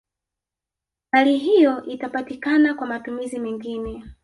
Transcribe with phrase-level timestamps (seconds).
[1.11, 4.05] Mali hiyo itapatikana kwa matumizi mengine